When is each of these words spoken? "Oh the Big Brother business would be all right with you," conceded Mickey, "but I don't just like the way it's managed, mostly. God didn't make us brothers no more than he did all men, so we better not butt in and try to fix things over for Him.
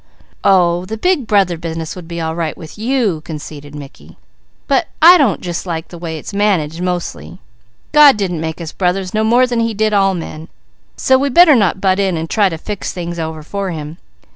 "Oh 0.43 0.85
the 0.85 0.97
Big 0.97 1.27
Brother 1.27 1.59
business 1.59 1.95
would 1.95 2.07
be 2.07 2.19
all 2.19 2.33
right 2.35 2.57
with 2.57 2.75
you," 2.75 3.21
conceded 3.23 3.75
Mickey, 3.75 4.17
"but 4.67 4.87
I 4.99 5.15
don't 5.19 5.41
just 5.41 5.67
like 5.67 5.89
the 5.89 5.97
way 5.99 6.17
it's 6.17 6.33
managed, 6.33 6.81
mostly. 6.81 7.37
God 7.91 8.17
didn't 8.17 8.41
make 8.41 8.59
us 8.59 8.71
brothers 8.71 9.13
no 9.13 9.23
more 9.23 9.45
than 9.45 9.59
he 9.59 9.75
did 9.75 9.93
all 9.93 10.15
men, 10.15 10.47
so 10.97 11.19
we 11.19 11.29
better 11.29 11.53
not 11.53 11.81
butt 11.81 11.99
in 11.99 12.17
and 12.17 12.27
try 12.27 12.49
to 12.49 12.57
fix 12.57 12.91
things 12.91 13.19
over 13.19 13.43
for 13.43 13.69
Him. 13.69 13.97